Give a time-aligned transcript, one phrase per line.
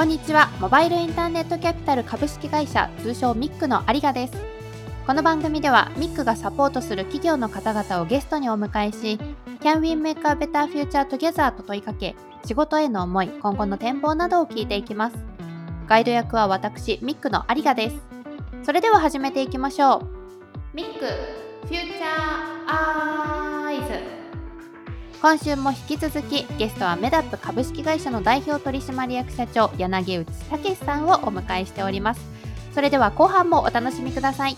[0.00, 0.48] こんにちは。
[0.60, 4.32] モバイルインターネットキャピタル株式会社通称ミックの有賀です。
[5.06, 9.20] この番組ではミックがサポートする企業の方々をゲストにお迎えし
[9.60, 12.16] Can we make a better future together と問いかけ
[12.46, 15.18] 仕事への思い今後の展望などを聞いていきます。
[15.86, 17.96] ガイド役は私ミックの有賀です。
[18.62, 20.08] それでは始めていきましょう。
[20.74, 24.19] ミックフューチャーアイズ。
[25.20, 32.22] 今週も引き続きゲストはメダップ株式会社の代表取締役社長柳内武さんをお迎えしております。
[32.74, 34.56] それでは後半もお楽しみください。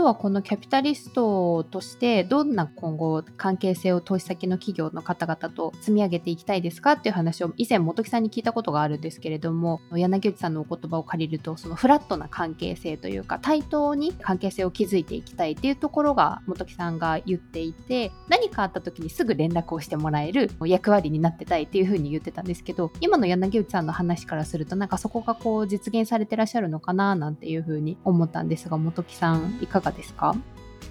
[0.00, 30.34] 実はこのキャピタリストとしてどんな今後関係性を投資先の企業の方々と積み上げていきたいですかっていう話を以前本木さんに聞いたことがあるんですけれども柳内さんのお言葉を借りるとそのフラットな関係性というか対等に関係性を築いていきたいっていうところが本木さんが言っていて何かあった時にすぐ連絡をしてもらえる役割になってたいっていうふうに言ってたんですけど今の柳内さんの話からするとなんかそこがこう実現されてらっしゃるのかななんていうふうに思ったんですが本木さんいかがですか？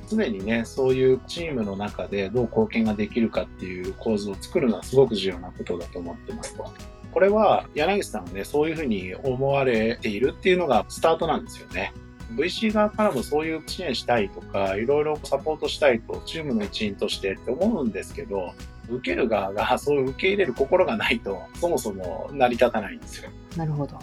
[0.09, 6.71] 常にね、そういうチームの中でどう貢献ができるかっていう構図を作るのはすごく重要なことだと思ってますと。
[7.11, 11.93] これは柳さんがね、そういうふうに思われているっていうのがスタートなんですよね。
[12.35, 18.53] VC 側からもそういう支援したいとか、いろいろサポートしたいと、チームの一員としてって思うんですけど、
[18.87, 23.31] 受ける側がそういう受け入れる心がないと、そもそも成り立たないんですよ。
[23.57, 23.97] なるほど。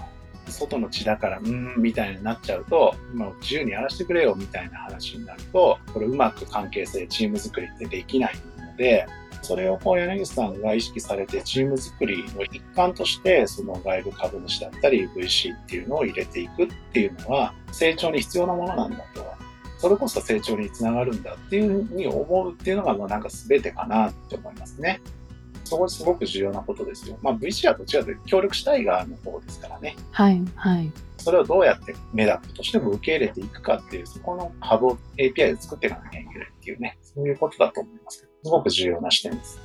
[0.53, 9.07] 外の血だから、うーん、みたいになっちゃうと、まあ、自由にやらせてくれよ、みたいな話になると、これうまく関係性、チーム作りってできないので、
[9.43, 19.37] それをこう柳さんが意識されてチーム作りの一環としてその外部株主だったり VC っていうのを入れていくっていうのは成長に必要なものなんだと。
[19.79, 25.01] それこそ成長につながるんだっていうふうに思うっていうのがまあなんか全てかなって思いますね。
[25.67, 27.19] そこすごく重要なことですよ。
[27.23, 29.97] まあ VC はどちらで協力したい側の方ですからね。
[30.13, 30.93] はいはい。
[31.19, 39.61] それをどうやってメダップとしても受け入れていくかっていう、そこのハブを API で作っていかなきゃいけないっていうね、そういうことだと思いますけど、すごく重要な視点です。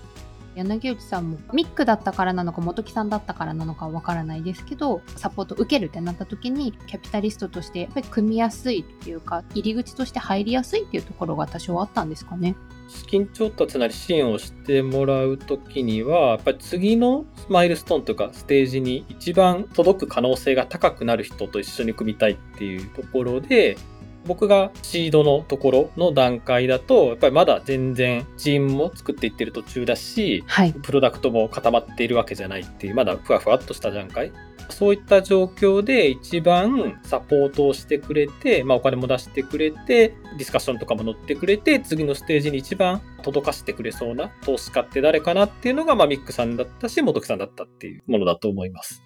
[0.56, 12.56] 柳内さんもミックだったからなのか本木さんだったからなのかわからないですけどサポート受けるってなった時にキャピタリストとしてやっぱり組みやすいっていうか入り口として入りやすいっていうところが多少あったんですかね。
[12.92, 23.78] 資金調達なり支援をしてもらうときには、やっぱり次のマイルストーンとかステージに一番届く可能性が高くなる人と一緒に組みたいっていうところで、
[24.26, 34.32] 僕がシードのところの段階だと、やっぱりまだ全然チームも作っていってる途中だし、はいプロダクトも固まっているわけじゃないっていう、まだふわふわっとした段階。
[34.70, 49.04] そういった状況で一番サポートをしてくれて、まあ、お金も出してくれて、ディスカッションとかも乗ってくれて、次のステージに一番届かせてくれそうな投資家って誰かなっていうのが、まあ、ミックさんだったし、元木さんだったっていうものだと思います。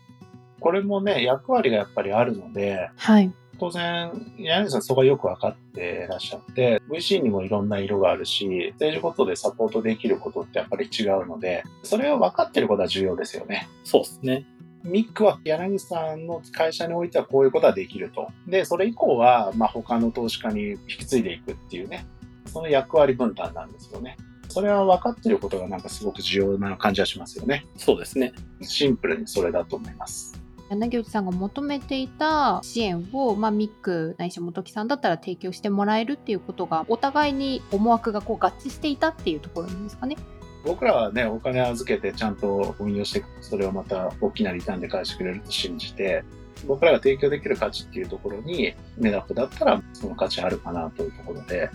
[0.59, 13.67] これもね、役割がやっぱりあるので、はい当然、柳さんそこがよく分かってらっしゃって、VC にもいろんな色があるし、ステージごとでサポートできることってやっぱり違うので、それを分かってることは重要ですよね。
[13.83, 14.45] そうですね。
[14.83, 18.27] ミックは柳さんの会社においてはこういうことはできると。
[18.47, 22.05] で、それ以降は、まあ、他の投資家に引き継いでいくっていうね、
[22.45, 24.15] その役割分担なんですよね。
[24.47, 27.65] それは分かってることがなんかすごく重要な感じはしますよね。
[27.77, 28.33] そうですね。
[28.61, 30.34] シンプルにそれだと思います。
[30.69, 40.17] 柳内さんが求めていた支援を、まあ、ミックないし本木さんだったら提供してもらえるっていうことがお互いに思惑がこう合致していたっていうところなんですかね。
[40.65, 46.23] 僕らはね、お金預けてちゃんと運用して、それをまた大きなリターンで返してくれると信じて、
[46.65, 51.69] 僕らが提供できる価値っていうところに、メダップだったらその価値あるかなというところで、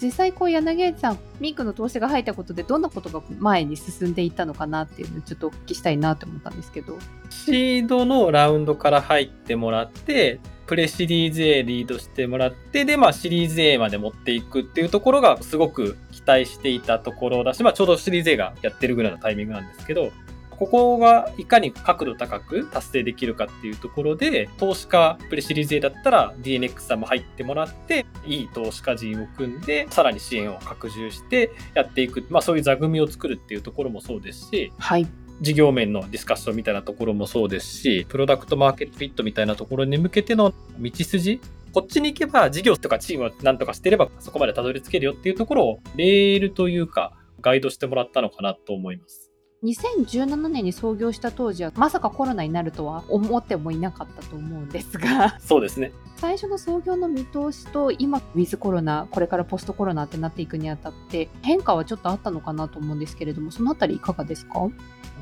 [0.00, 6.98] 実際こう柳内さんミックの投資が入ったことでどんなことが前に進んでいったのかなっていうのをちょっとお聞きしたいなと思ったんですけど。
[7.28, 20.12] シードのラウンドから入ってもらって、プレシリーズ A リードしてもらって、で、まあシリーズ A まで持っていくっていうところがすごく期待していたところだし、まあちょうどシリーズ A がやってるぐらいのタイミングなんですけど、
[20.60, 32.26] ここがいかに角度高く達成できるかっていうところで、投資家プレシリーズ A だったら DNX さんも入ってもらって、いい投資家陣を組んで、さらに支援を拡充してやっていく。
[32.28, 35.06] まあそういう座組を作るっていうところもそうですし、はい。
[35.40, 41.40] 事業面のディスカッションみたいなところもそうですし、プロダクトマーケットフィットみたいなところに向けての道筋、
[41.72, 49.29] こっちに行けば事業とかチームを何とかしてればそこまでたどり着けるよっていうところをレールというかガイドしてもらったのかなと思います。
[49.62, 55.92] 2017年に創業した当時はまさかコロナになるとは思ってもいなかったと思うんですがそうですね。
[56.16, 64.68] 最初の創業の見通しと今ウィズコロナこれからポストコロナってなっていくにあたって変化はちょっとあったのかなと思うんですけれどもそのあたりいかがですか？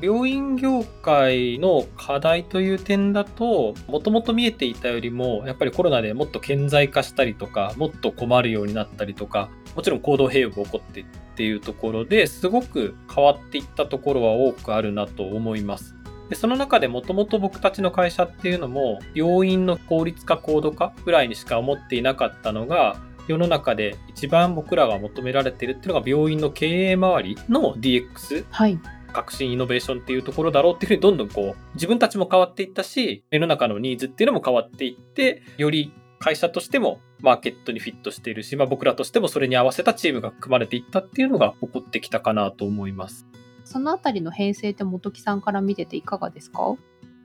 [0.01, 11.03] 病院業界の課題という点だと、もともと見えていたよりも、やっぱりコロナでもっと顕在化したりとか、もっと困るようになったりとか、もちろん行動変容が起こって
[11.39, 15.95] っていうところですごく変わっていったところは多くあるなと思います。
[16.27, 22.97] でその中でもともと僕たちの会社っていうのも、病院の効率化、高度化ぐらいにしか思っていなかったのが、
[23.29, 28.79] 世の中で一番僕らが求められているっていうのが病院の経営周りの DX はい
[29.11, 43.25] 革新イノベーションっていうところだろうっていうふうにどんどんこう自分たちも変わっていったし世の中のニーズっていうのも変わっていってより会社としてもマーケットにフィットしているし、まあ、僕らとしてもそれに合わせたチームが組まれていったっていうのが起こってきたかなと思います。
[43.63, 46.75] そのあたりの編成って本木さんから見てていかがですか？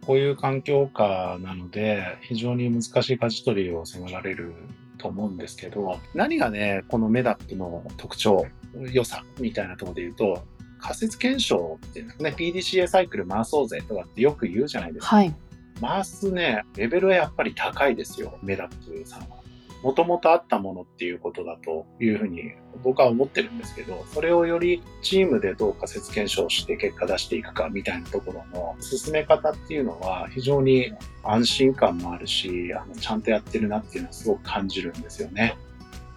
[0.07, 4.55] こういう環境下なので、非常に難しい舵取りを迫られる
[4.99, 8.45] と思うんですけど、何がね、このメダップの特徴、
[8.93, 10.45] 良さみたいなところで言うと、
[10.79, 15.17] 仮説検証っていうのね、PDCA サイクル回そうぜとかってよく言うじゃないですか。
[15.17, 15.35] はい
[15.81, 19.45] 回すね、レベルはやっぱり高いですよ、メダップさんは。
[19.83, 35.59] もともとあったものっていうことだというふうに僕は思ってるんですけど、それをよりチームでどう仮説検証して結果出していくかみたいなところの進め方っていうのは非常に安心感もあるし、あのちゃんとやってるなっていうのはすごく感じるんですよね。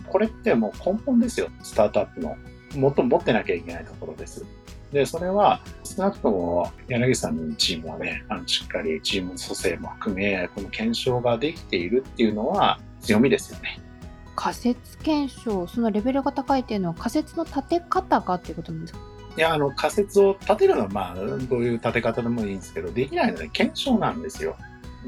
[0.08, 2.38] これってもう根本ですよ、スタートアップの。
[2.78, 4.46] もっと持ってなきゃいけないところです。
[4.94, 5.62] で、それは
[5.98, 13.80] 少なくとも柳さんのチームはね、あのしっかりチーム組成も含め、この検証ができているっていうのは強みですよね。
[14.36, 19.00] 仮説検証そのレベルが高いっていうのは仮説の立て方がっていうことなんですか？
[19.36, 24.56] いや、あの仮説を立てるのはまあ、どういう立て方でもいいんですけど、できないので検証なんですよ。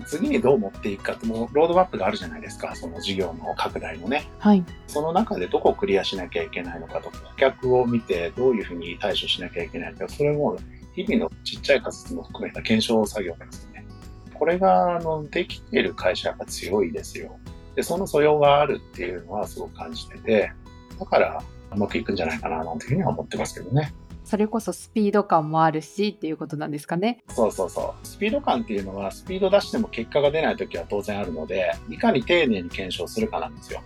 [0.06, 4.27] 次にどう持っていくかって、もうロードマップがあるじゃないですか、その事業の拡大のね。
[4.39, 10.57] はいその中でどこをクリアしなきゃいけないのかとか、顧客を見てどういうふうに対処しなきゃいけないのか、それも
[10.95, 13.86] 日々のちっちゃい仮説も含めた検証作業ですよね。
[14.33, 17.38] これが、あの、できている会社が強いですよ。
[17.75, 20.51] で、その素養があるっていうのはすごく感じてて、
[21.00, 23.94] だからうまくいくんじゃないかな、なんていうふうには思ってますけどね。
[24.25, 28.07] それこそスピード感もあるしっていうことなんですかねそうそうそう。
[28.07, 33.81] スピード感っていうのは、スピード出しても結果が出ないときは当然あるので、いかに丁寧に検証するかなんですよ。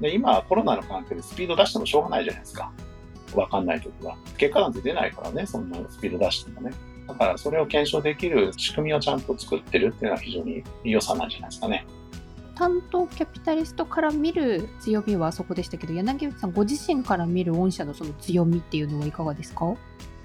[0.00, 2.72] で、今はコロナの関係でスピード出してもしょうがないじゃないですか。
[3.38, 4.16] わかんないときは。
[4.38, 6.72] 結果なんて出ないからね、そんなスピード出してもね。
[7.06, 11.86] だからそれを検証できる仕組みをちゃんと作ってるっていうのは非常に良さなんじゃないですかね。
[12.54, 19.74] 担当キャピタリストから見る強みはそこでしたけど柳内さんご自身から見る御社のその強みっていうのはいかがですか？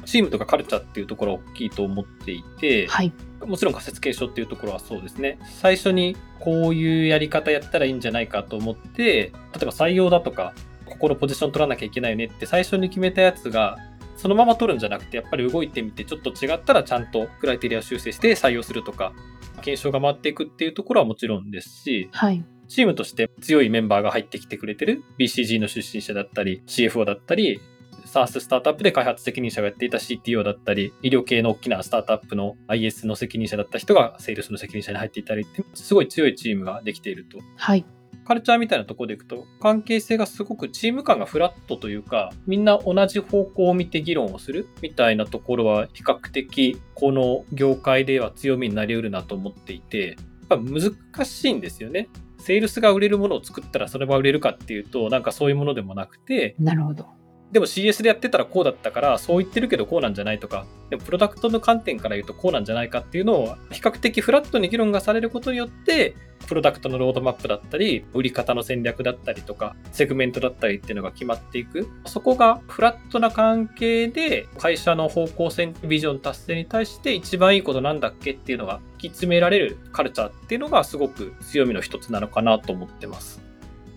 [0.06, 3.12] チームとかカルチャーっていうところは大きいと思っていて、はい
[3.46, 5.40] もちろん仮説検証っていうところはそうですね。
[5.60, 9.32] 最初にこういうやり方やったらいいんじゃないかと思って、例
[9.62, 10.54] えば採用だとか、
[10.90, 13.78] ここのポジション取らなきゃいけないよねって最初に決めたやつが、
[14.18, 19.14] そのまま取るんじゃなくて、やっぱり動いてみてちょっと違ったらちゃんとクライテリアを修正して採用するとか、
[19.62, 27.60] 検証が回っていくっていうところはもちろんですし、はいチームとして強いメンバーが入ってきてくれてる BCG の出身者だったり、CFO だったり、
[28.06, 37.40] SaaS スタートアップで開発責任者がやっていた CTO だったり、医療系の大きなスタートアップの IS の責任者だった人がセールスの責任者に入っていたりって、すごい強いチームができていると。
[37.56, 37.86] はい
[38.30, 50.16] カルチャーみたいなところでいくと、関係性がすごくチーム感がフラットというか、みんな同じ方向を見て議論をするみたいなところは比較的この業界では強みになりうるなと思っていて、
[50.48, 52.08] やっぱ難しいんですよね。
[52.38, 57.08] セールスが売れるものを作ったらそれは売れるかっていうと、なんかそういうものでもなくて、なるほど
[57.52, 66.16] でも CS でやってたらこうだったから、そう言ってるけどこうなんじゃないとか、でもプロダクトの観点から言うとこうなんじゃないかっていうのを、比較的フラットに議論がされることによって、
[66.48, 71.88] プロダクトのロードマップだったり、売り方の戦略だったりとか、セグメントだったりっていうのが決まっていく。
[72.06, 83.49] そこがフラットな関係で、会社の方向性、ビジョン達成に対して一番いいことなんだっけっていうのが突き詰められるカルチャーっていうのがすごく強みの一つなのかなと思ってます。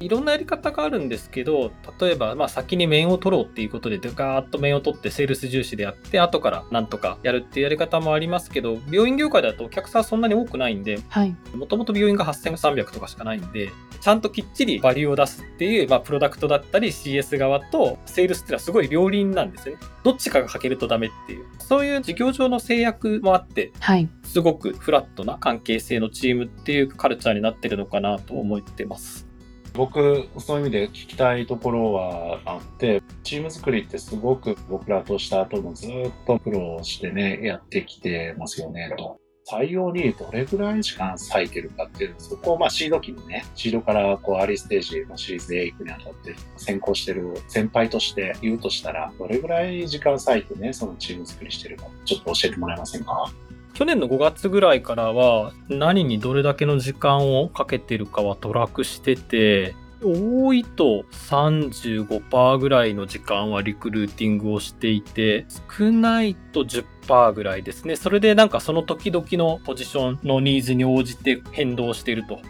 [0.05, 19.81] いろんなやり方があるんですけど、例えば、まあ先に面を取ろうっていうことで、ガーッと面を取ってセールス重視でやって、後からなんとかやるっていうやり方もありますけど、病院業界だとお客さんそんなに多くないんで、はいもともと病院が8300とかしかないんで、ちゃんときっちりバリューを出すっていう、まあ、プロダクトだったり CS 側とセールスっていうのはすごい両輪なんですよね。
[20.03, 21.47] どっちかが欠けるとダメっていう。
[21.61, 29.32] そういう事業上の制約もあって、はいすごくフラットな関係性のチームっていうカルチャーになってるのかなと思ってます。
[29.75, 39.19] 僕、そういう意味で聞きたいところはあって、チーム作りってすごく僕らとした後もずっと苦労してね、やってきてますよね、と。
[39.51, 53.33] 採用にどれぐらい時間割いてるかっていう、そこをまあシード期にね、シードからこうアーリーステージのシリーズ A 行くにあたって先行してる先輩として言うとしたら、どれぐらい時間割いてね、そのチーム作りしてるか、ちょっと教えてもらえませんか？
[53.75, 59.75] 去年の5月ぐらいからは何にどれだけの時間をかけてるかはトラックしてて
[60.05, 65.47] 多いと35%ぐらいの時間はリクルーティングをしていて
[65.79, 67.97] 少ないと10%ぐらいですね。
[67.97, 72.41] それでなんかその時々のポジションのニーズに応じて変動していると。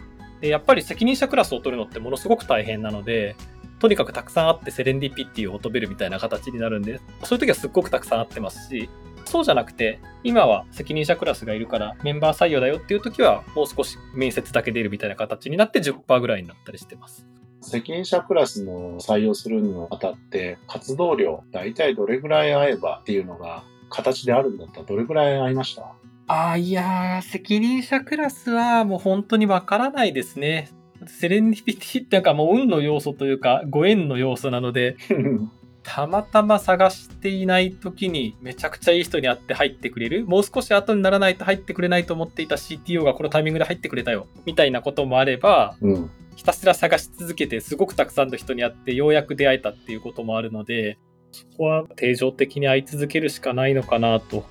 [0.41, 3.35] でやっぱり責任者クラスを取るのってものすごく大変なので
[3.79, 8.89] とにかくたくさんあってセレンディピティを求めるみたいな形になるんでそういう時はすっごくたくさんあってますし
[9.25, 17.27] そうじゃなくて、今は責任者クラスがいるからメンバー採用だよっていう時は、もう少し面接だけ出るみたいな形になって10%ぐらいになったりしてます。
[17.61, 25.83] 責任者クラスの採用するにあたって、活動量、大体どれぐらい合えばっていうのが、形であるんだったらどれぐらい合いました？
[26.27, 30.69] ああ、いやー、責任者クラスはもう本当にわからないですね。
[31.05, 34.95] セレンディピティっていうかもう運の要素というか、ご縁の要素なので、
[35.83, 46.09] たまたま探していない時にめちゃくちゃいい人に会って入ってくれるもう少し後にならないと入ってくれないと思っていた CTO がこのタイミングで入ってくれたよみたいなこともあればうん。
[46.35, 50.97] ひたすら探し続けてすごくたくさんの人に会ってようやく出会えたっていうこともあるので
[51.31, 54.43] そこは定常的に会い続けるしかないのかなと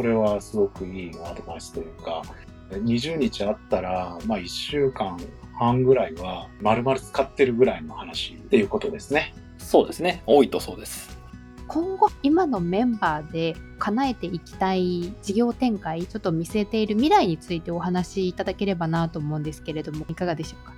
[0.00, 2.22] それはすごくいいアドバイスというか、
[2.70, 5.20] 20日あったら、まあ1週間
[5.58, 9.34] 半ぐらいは丸々使ってるぐらいの話っていうことですね。
[9.70, 11.16] そうですね多いとそうです
[11.68, 20.74] 今後今のメンバーで叶えていきたい事業展開ちょっと見据えている未来についてお話しいただければなと思うんですけれどもいかがでしょうか？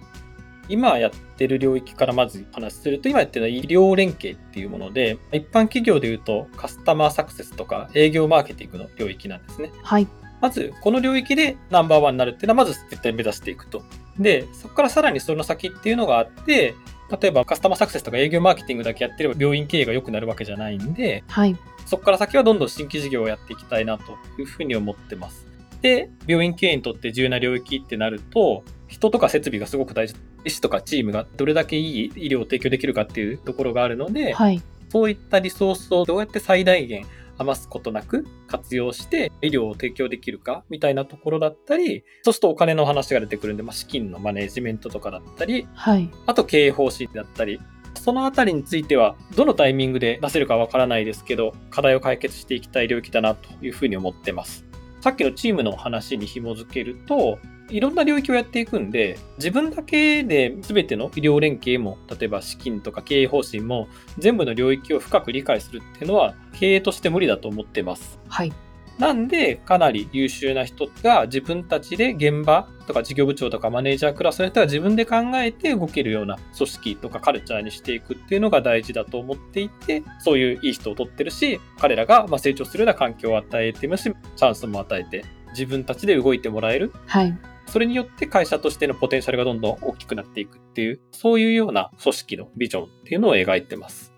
[0.69, 9.73] 今やってる領域からまずお話しすると、今やってるのは医療連携っていうもので、一般企業で言うとカスタマーサクセスとか営業マーケティングの領域なんですね。
[9.83, 10.07] はい
[10.41, 13.85] まず、この領域でナンバーワンになるっていうのは、まず絶対目指していくと。
[14.19, 16.75] で、そこからさらにその先っていうのがあって、
[17.21, 25.47] 例えばカスタマーサクセスとか営業マーケティングだけやってれば病院経営が良くなるわけじゃないんで、はいそこから先はどんどん新規事業をやっていきたいなというふうに思ってます。
[25.83, 30.15] で、病院経営にとって重要な領域ってなると、人とか設備がすごく大事。
[30.45, 37.07] 医師とかチームがどれだけいい医療を提供できるかっていうところがあるので、はいそういったリソースをどうやって最大限
[37.43, 47.61] 余すことなく活用して医療を提供できるかみたいなところだったり、そうするとお金の話が出てくるんで、まあ、資金のマネジメントとかだったり、はいあと経営方針だったり、
[47.95, 54.65] そのあたりについては、どのタイミングで出せるかわからないですけど、課題を解決していきたい領域だなというふうに思ってます。
[55.01, 57.39] さっきのチームの話に紐づけると、
[57.69, 63.89] いろんな領域をやっていくんで、自分だけで全ての医療連携も、例えば資金とか経営方針も、
[64.19, 68.19] 全部の領域を深く理解するっていうのは、経営として無理だと思ってます。
[68.29, 68.53] はい
[68.99, 86.93] なんで、かなり優秀な人が自分たちで現場とか事業部長とかマネージャークラスの人が自分で考えて動けるような組織とかカルチャーにしていくっていうのが大事だと思っていて、そういういい人を取ってるし、彼らがまあ成長するような環境を与えてますし、チャンスも与えて、自分たちで動いてもらえる。
[87.07, 94.13] はいそれによって会社としてのポテンシャルがどんどん大きくなっていくっていう、そういうような組織のビジョンっていうのを描いてます。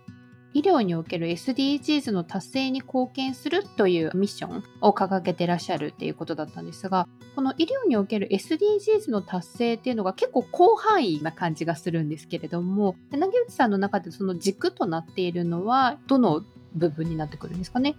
[0.55, 16.45] 医療における SDGs の達成に貢献するというミッションを掲げてらっしゃるっていうことだったんですがこの医療における SDGs の達成っていうのが結構広範囲な感じがするんですけれども柳内さんの中でその軸となっているのはどの
[16.75, 17.97] 部分になってくるんですかね？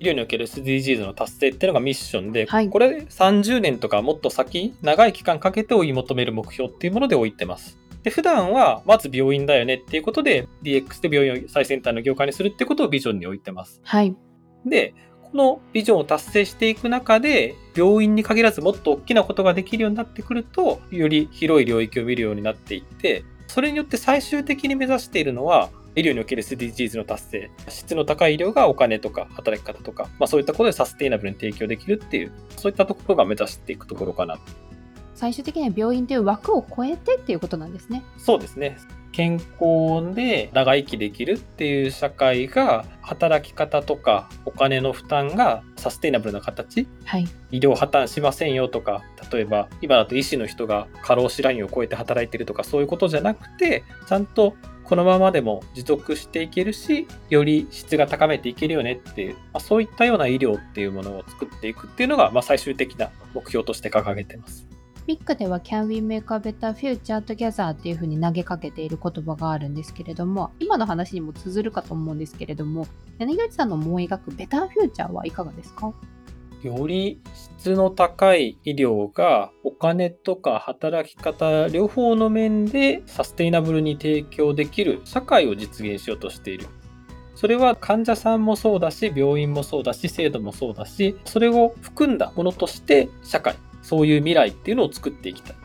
[0.00, 7.78] 医療における SDGs の達成っていうのがミッションで、はいこれ30年とかもっと先、長い期間かけて追い求める目標っていうもので置いてます。
[8.02, 13.80] で、普段はまず病院だよねっていうことで、DX で病院を最先端の業界にするってことをビジョンに置いてます。
[13.84, 14.14] はい
[14.66, 34.38] で、このビジョンを達成していく中で、病院に限らずもっと大きなことができるようになってくると、より広い領域を見るようになっていって、それによって最終的に目指しているのは、医療における SDGs の達成、質の高い医療がお金とか働き方とか、まあそういったことでサステイナブルに提供できるっていう、そういったところが目指していくところかな。
[35.14, 38.76] 最終的には病院という枠を超えてっていうことなんですねそうですね。
[39.12, 54.54] 健康で長生きできるっていう社会が、働き方とかお金の負担がサステイナブルな形、はい医療破綻しませんよとか、例えば今だと医師の人が過労死ラインを超えて働いてるとかそういうことじゃなくて、ちゃんと
[54.88, 64.66] このままでも持続していけるし、より質が高めていけるよねっていう、まあ、そういったような医療っていうものを作っていくっていうのが、まあ、最終的な目標として掲げてます。
[65.08, 72.88] ミックでは Can we make a better future together っていうふうに投げかけている言葉があるんですけれども、今の話にも通ずるかと思うんですけれども、
[73.18, 75.92] 柳口さんの思い描くベターフューチャーはいかがですか？
[76.66, 77.20] より
[77.58, 86.66] 質の高い医療がお金とか働き方両方の面でサステイナブルに提供できる社会を実現しようとしている。
[87.34, 95.56] それは患者さんもそうだし、病院もそうだし、制度もそうだし、それを含んだものとして社会、そういう未来っていうのを作っていきたい。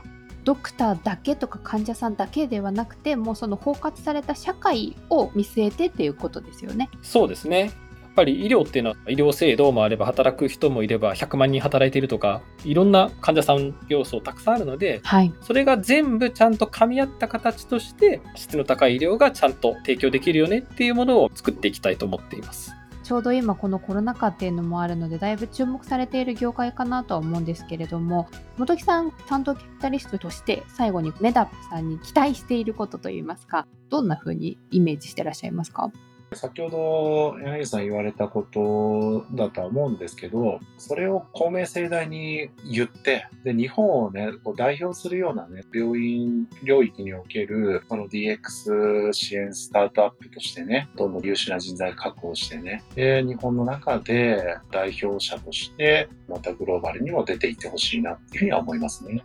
[0.43, 6.89] ドクターだけとか患者さんだけではなくてもうその包括された社会を見据えてっていうことですよね。
[7.01, 7.71] そうですね。
[8.11, 22.73] やっぱり医療っていうのは医療制度もあれば働く人もいれば100万人働いているとかいろんな患者さん要素たくさんあるので、はい、それが全部ちゃんと噛み合った形として質の高い医療がちゃんと提供できるよねっていうものを作っていきたいと思っています。
[23.03, 35.91] ちょうど今このコロナ禍っていうのもあるのでだいぶ注目されている業界かなとは思うんですけれども本木さん担当キャピタリストとして最後にメダップさんに期待していることといいますかどんな風にイメージしてらっしゃいますか？
[36.33, 59.21] 先ほど柳さん言われたことだとは思うんですけど、それを公明正大に言って、で、日本をね、こう代表するようなね、病院領域における、この DX 支援スタートアップとしてね、どんどん優秀な人材確保してね、で、日本の中で代表者として、またグローバルにも出ていってほしいなっていうふうには思いますね。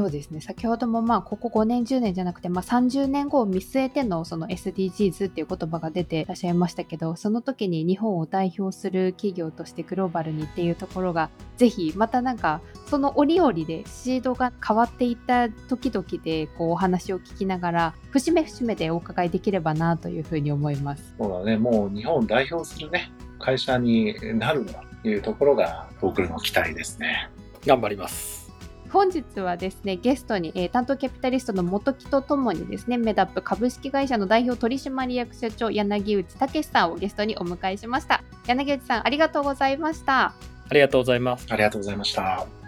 [0.00, 0.40] そうですね。
[0.40, 11.28] 先ほどもまあここ5年10年じゃなくて、まあ、30年後を見据えてのその SDGs っていう言葉が出ていらっしゃいましたけどその時に日本を代表する企業としてグローバルにっていうところが
[11.58, 21.14] ぜひまたなんかその折々でシードが変わっていった時々でこうお話を聞きながら節目節目でお伺いできればなというふうに思います。
[21.18, 21.58] そうだね。
[21.58, 27.28] もう日本を代表するね会社になるんだというところが僕の期待ですね。
[27.66, 28.39] 頑張ります
[28.92, 38.22] 本日はですね、ゲストに、えー、担当キャピタリストの元木とともにですね、メダップ株式会社の代表取締役社長、柳内武さんをゲストにお迎えしました。
[38.46, 40.34] 柳内さん、ありがとうございました。
[40.68, 41.46] ありがとうございます。
[41.50, 42.59] ありがとうございました。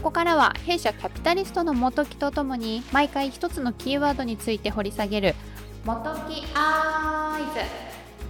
[0.00, 5.34] ここからは弊社キャピタリストの元木とともに毎回一つのキーワードについて掘り下げる
[5.84, 7.60] 元木アイズ。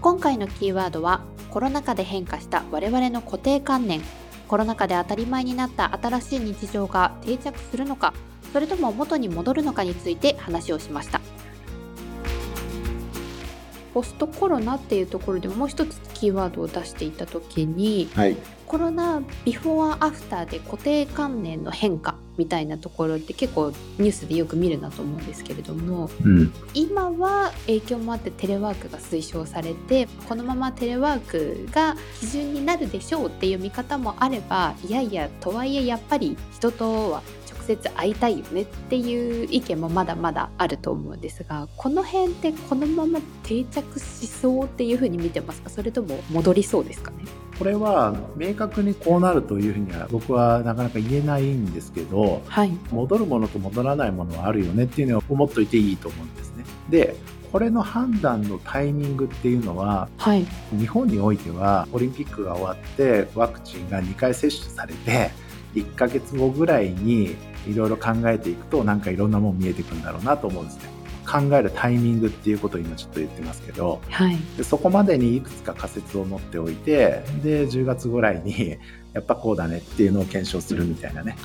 [0.00, 4.02] 今回のキーワードはコロナ禍で変化した我々の固定観念。
[4.48, 8.14] コロナ禍で当たり前になった新しい日常が定着するのか
[8.52, 11.20] それとも元に戻るのかについて話をしました。
[13.94, 18.36] ポストコロナっていうところでもう一つキーワードを出していた時に、はい、
[18.70, 37.22] コロナビフォーアフターで固定観念の変化みたいなところって結構ニュースでよく見るなと思うんですけれども、うん、今は影響もあってテレワークが推奨されてこのままテレワークが基準になるでしょうっていう見方もあればいやいやとはいえやっぱり人とは
[37.66, 45.70] 接会いたいよねっていう意見もまだまだあると思うんですがこの辺ってこのまま定着しそうっていうふうに見てますか？
[45.70, 47.18] それとも戻りそうですかね？
[47.60, 56.64] これは明確にこうなるというふうには僕はなかなか言えないんですけど、はい、戻るものと戻らないものはあるよねっていうのを思っといていいと思うんですね。
[56.88, 57.14] で
[57.52, 60.46] これの判断のタイミングっていうのは、はい、
[60.78, 65.30] 日本においてはオリンピックが終わってワクチンが2回接種されて
[65.74, 67.36] 1ヶ月後ぐらいに
[67.68, 70.99] いろいろ考えていくとなんかいろんなもん見えてくるんだろうなと思うんですね。
[71.26, 78.76] 考えるタイミングっていうことを今ちょっと言ってますけど、はい、でそこまでにいくつか仮説を持っておいてで10月ぐらいに
[79.12, 81.36] やっぱこうだねっていうのを検証するみたいなね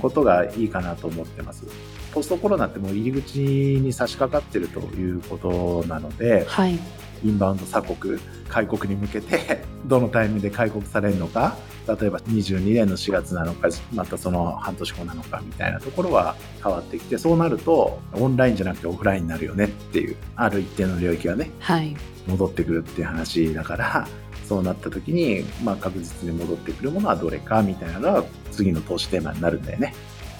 [0.00, 1.64] ことがいいかなと思ってます。
[2.12, 6.78] ポストコロナってもう入り口に差し掛かってるということなので、はい、
[7.24, 21.96] インバウンド鎖国開国に向けて どのタイミングで開国されるのか例えば22年の4月なのかまたその半年後なのかみたいなところは変わってきてそうなるとオンラインじゃなくてオフラインになるよねっていうある一定の領域がね、はい、
[22.26, 24.08] 戻ってくるっていう話だから
[24.46, 29.94] そうなった時に、まあ、確実に戻ってくるものはどれかみたいなのが次の投資テーマになるんだよね。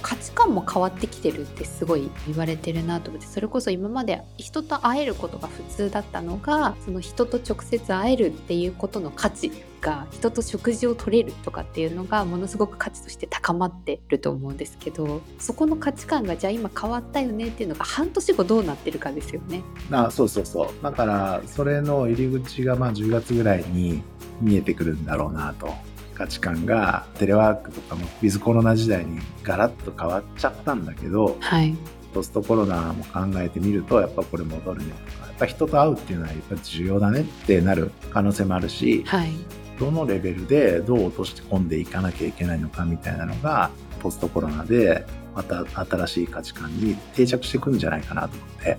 [0.07, 9.51] 価値観も変わってきてるってすごい言われてるなと思ってそれこそ今まで人と会えることが普通だったのがその人と直接会えるっていうことの価値
[9.87, 19.63] が人と食事を取れるとかっていうのがものすごく価値として高まってると思うんですけどそこの価値観がじゃあ今変わったよねっていうのが半年後どうなってるかですよね。
[19.93, 24.03] あそうそうそうだからそれの入り口がまあ10月ぐらいに
[24.41, 25.73] 見えてくるんだろうなと
[26.15, 31.77] 価値観がテレワークとかもウィズコロナ時代にガラッと変わっちゃったんだけどはい。
[32.13, 39.33] ポストコロナも考えてみるとやっぱこれ戻るねとかやっぱ人と会うっていうのはやっぱり重要だねってなる可能性もあるしはい。
[39.79, 48.79] どのレベルでどう落とし込んでいかなきゃいけないのかみたいなのがポストコロナでまた新しい価値観に定着してくるんじゃないかなと思って。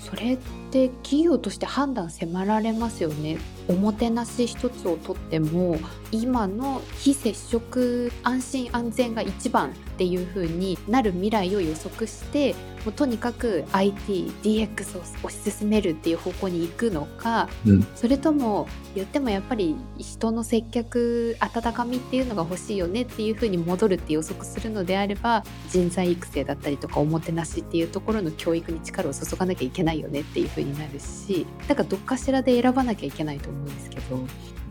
[0.00, 0.38] それっ
[0.70, 3.38] て企業として判断迫られますよね。
[3.68, 5.78] おもてなし一つをとっても
[6.10, 17.86] 今の非接触安心安全が一番っていう風になる未来を予測してもうとにかく ITDX を推し進めるっていう方向に行くのか、うん。
[17.94, 34.18] それとも言ってもやっぱり人の接客温かみっていうのが欲しいよねっていう風に戻るって予測するのであれば人材育成だったりとかおもてなしっていうところの教育に力を注がなきゃいけないよねっていう風になるしだからどっかしらで選ばなきゃいけないと思うんですけど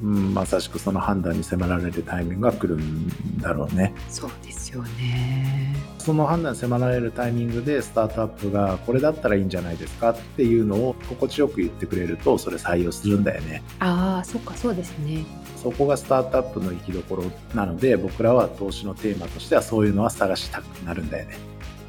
[0.04, 3.94] うん、まさしくその判断に迫られるタイミングが来るんだろうね。
[4.10, 5.76] そうですよね。
[6.00, 13.62] その判断に迫られるタイミングでスタートアップがこれだったらいいんじゃないですかっていうのを心地よく言ってくれるとそれ採用するんだよね。
[13.80, 15.24] ああそっかそうですね。
[15.62, 21.38] そこがスタートアップの生きどころなので僕らは投資のテーマとしてはそういうのは探したくなるんだよね。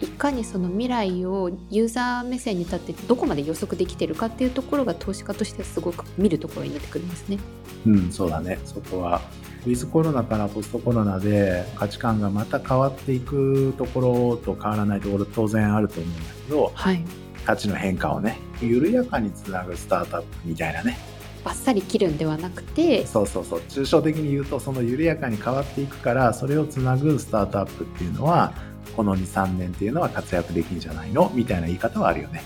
[0.02, 7.38] いかにその未来をユーザー目線に立ってどこまで予測できてるかっていうところが投資家としてはすごく見るところになってくるんですね。
[7.86, 8.58] うん、そうだね。
[8.64, 9.20] そこは。
[9.64, 17.04] ウィズコロナからポストコロナで価値観がまた変わっていくところと変わらないところ当然あると思うんだけど、はい。
[17.44, 20.98] 価値の変化をね、緩やかにつなぐスタートアップみたいなね。
[21.44, 23.60] バッサリ切るんではなくてそうそうそう。
[23.68, 28.52] 抽象的に言うと、その緩やかに変わっていくから、それをつなぐスタートアップっていうのは、
[28.92, 31.30] この2、3年っていうのは活躍できるんじゃないの？
[31.34, 32.42] みたいな言い方はあるよね。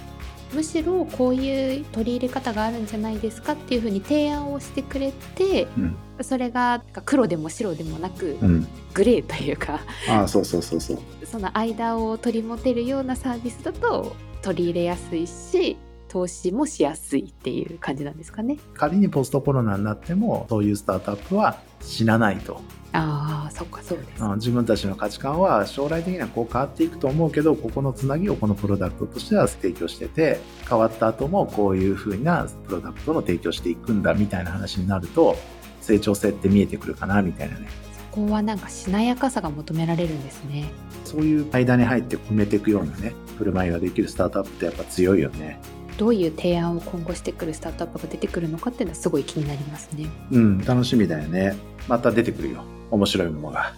[0.55, 5.97] むしろこういう取り入れ方があるんじゃないですかっていうふうに提案をしてくれてうん。
[6.23, 8.67] それが黒でも白でもなくうん。
[8.95, 10.99] グレーというかああ、そうそうそうそう。
[11.27, 15.77] その間を取り持てるようなサービスだと取り入れやすいし
[16.09, 18.57] 投資もしやすいっていう感じなんですかね。
[18.75, 22.61] 仮にポストコロナになっても、そういうスタートアップは死なないと。
[22.93, 24.23] ああそっかそうです。
[24.23, 35.37] うん自分たちの価値観は将来的にはこう変わっていくと思うけどここのつなぎをこのプロダクトとしては提供してて変わった後もこういう風なプロダクトの提供していくんだみたいな話になると
[35.81, 37.69] 成長性って見えてくるかなみたいなね
[38.11, 40.71] そこはなんかしなやかさが求められるんですね。
[41.05, 45.61] そういう間に入って埋めていくようなね振る舞いができるスタートアップってやっぱ強いよね
[45.97, 50.07] どういう提案を今後してくるスタートアップが出てくるのかっていうのはすごい気になりますね。
[50.31, 51.57] うん楽しみだよね
[51.89, 53.75] また出てくるよ面白いものが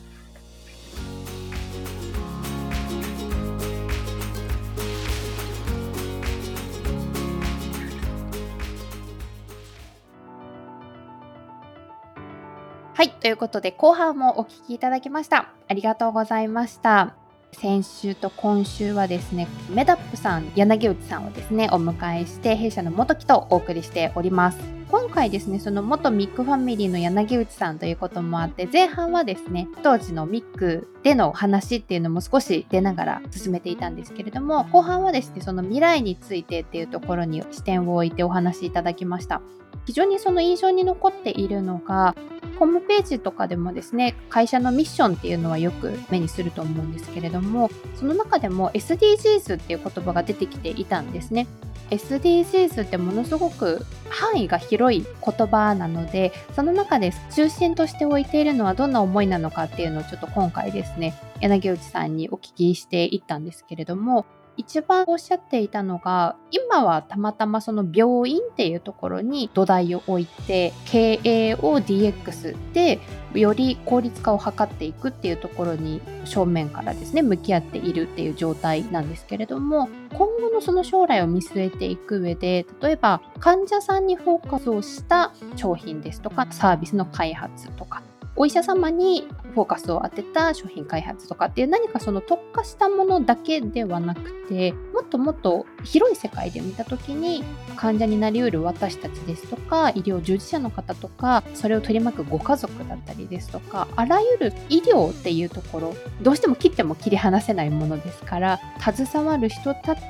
[12.94, 15.52] はい、ということで後半もお聞きいただきました。
[15.68, 17.27] ありがとうございました。
[17.52, 24.58] 先週と今週はですね、メダップさん、柳内さんをですね、お迎えして、弊社の元木とお送りしております。
[24.90, 39.42] 今回ですね、その元ミックファミリーの柳内さんということもあって、前半はですね、当時のミックでの話っていうのも少し出ながら進めていたんですけれども、後半はですね、その未来についてっていうところに視点を置いてお話しいただきました。
[39.86, 42.14] 非常にその印象に残っているのが、
[42.58, 51.46] ホームページとかでもですね、会社のミッションっていうのはよく目にすると思うんですけれども、その中でも SDGs っていう言葉が出てきていたんですね。
[51.90, 64.26] SDGs ってものすごく範囲が広い言葉なので、その中で中心として置いているのはどんな思いなのかっていうのをちょっと今回ですね、柳内さんにお聞きしていったんですけれども、
[64.58, 72.98] 一番おっしゃっていたのが今はたまたまその病院っていうところに土台を置いて経営を DX で
[73.34, 88.02] より効率化を図っていくっていうところに正面からですね向き合っているっていう状態なんですけれども今後のその将来を見据えていく上で例えば患者さんにフォーカスをした商品ですとかサービスの開発とか
[88.40, 97.42] お医者様にフォーカスを当てた商品開発とかっていう何かその特化したものだけではなくてもっともっと広い世界で見た時に
[97.74, 110.00] 患者になりうる私たちですとか医療従事者の方とかそれを取り巻くご家族だったりですとかあらゆる医療っていうところどうしても切っても切り離せないものですから携わる人たち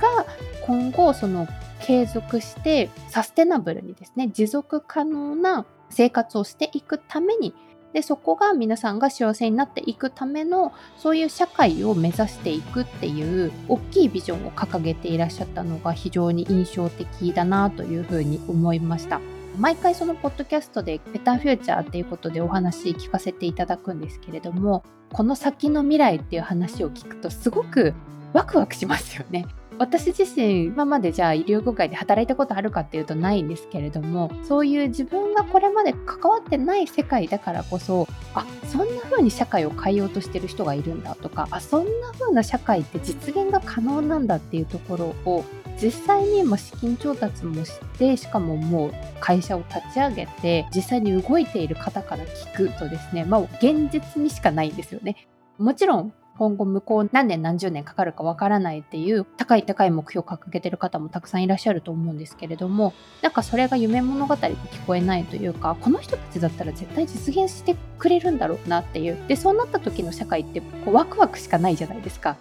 [0.00, 0.26] が
[0.66, 1.46] 今後その
[1.82, 7.54] 継続してサステナブルにですね持続可能な生活をしていくために
[7.96, 19.18] でそこが皆さんが幸せになっていくためのそういう社会を目指していくっていう大きいビジョンを掲げていらっしゃったのが非常に印象的だなというふうに思いました。
[19.58, 27.94] 毎回そのポッドキャストでベターフューチャーっていうことでお話聞かせていただくんですけれども、この先の未来っていう話を聞くとすごく
[28.34, 29.46] ワクワクしますよね。
[29.78, 45.44] 私自身今までじゃあ医療業界で働いたことあるかっていうとないんですけれどもそういう自分がこれまで関わってない世界だからこそあそんな風に社会を変えようとしてる人がいるんだとかあそんな風な社会って実現が可能なんだっていうところを
[45.80, 55.28] 実際にも資金調達もしてしかももう会社を立ち上げて実際に動いている方から聞くとですねまあ現実にしかないんですよね。
[55.58, 69.18] もちろん今後向こう何年何十年かかるかわからないっていう高い高い目標を掲げてる方もたくさんいらっしゃると思うんですけれどもなんかそれが夢物語に聞こえないというかこの人たちだったら絶対実現してくれるんだろうなっていう。
[69.28, 72.36] でそうなった時の社会ってこうワクワクしかないじゃないですか。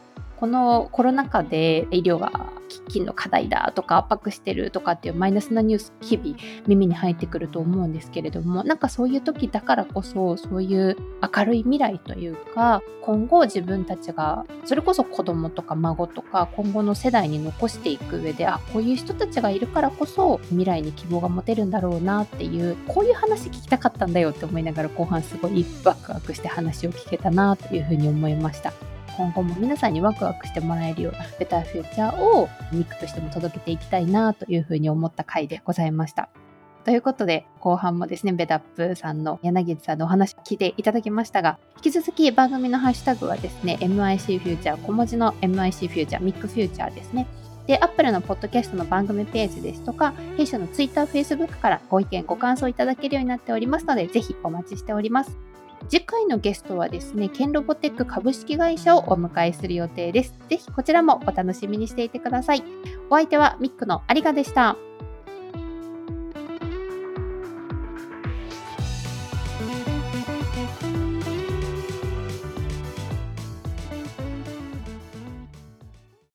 [0.45, 10.95] このコロナ禍で医療が喫緊の課題だとか圧迫してるとかっていうマイナスなニュース日々耳に入ってくると思うんですけれどもなんかそういう時だからこそそういう
[11.35, 28.71] 明るい未来というか今後自分たちがそれこそ子供とか孫とか今後の世代に残していく上であこういう人たちがいるからこそ未来に希望が持てるんだろうなっていうこういう話聞きたかったんだよって思いながら後半すごいワクワクして話を聞けたなというふうに思いました。
[29.17, 36.29] 今後も皆さんにワクワクしてもらえるようなベターフューチャーをミックとしても届けていきたいなというふうに思った回でございました。
[36.85, 47.25] ということで、後半もですね、ベタップさんの柳さんのお話聞いていただきましたが、引き続き番組のハッシュタグはですね、MIC フューチャー、小文字の MIC フューチャー、ミックフューチャーですね。
[47.65, 55.54] で、Apple のポッドキャストの番組ページですとか、弊社の Twitter、Facebook からご意見、ご感想いただけるようになっておりますので、ぜひお待ちしております。
[55.89, 60.33] 次回のゲストはですね、ケンロボテック株式会社をお迎えする予定です。
[60.49, 62.63] ぜひこちらもお楽しみにしていてください。
[63.09, 64.77] お相手はミックの有賀でした。